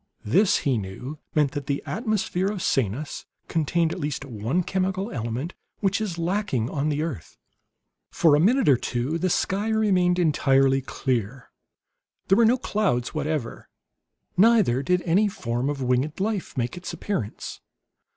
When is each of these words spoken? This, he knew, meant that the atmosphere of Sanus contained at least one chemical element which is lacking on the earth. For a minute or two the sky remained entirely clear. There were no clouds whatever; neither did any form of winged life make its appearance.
This, 0.25 0.57
he 0.65 0.79
knew, 0.79 1.19
meant 1.35 1.51
that 1.51 1.67
the 1.67 1.83
atmosphere 1.85 2.47
of 2.47 2.63
Sanus 2.63 3.27
contained 3.47 3.91
at 3.93 3.99
least 3.99 4.25
one 4.25 4.63
chemical 4.63 5.11
element 5.11 5.53
which 5.79 6.01
is 6.01 6.17
lacking 6.17 6.71
on 6.71 6.89
the 6.89 7.03
earth. 7.03 7.37
For 8.09 8.35
a 8.35 8.39
minute 8.39 8.67
or 8.67 8.77
two 8.77 9.19
the 9.19 9.29
sky 9.29 9.67
remained 9.69 10.17
entirely 10.17 10.81
clear. 10.81 11.51
There 12.29 12.37
were 12.39 12.45
no 12.45 12.57
clouds 12.57 13.13
whatever; 13.13 13.69
neither 14.35 14.81
did 14.81 15.03
any 15.03 15.27
form 15.27 15.69
of 15.69 15.83
winged 15.83 16.19
life 16.19 16.57
make 16.57 16.75
its 16.75 16.93
appearance. 16.93 17.61